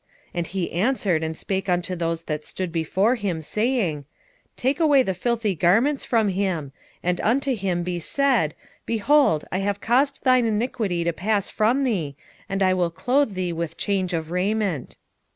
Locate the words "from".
6.05-6.29, 11.51-11.83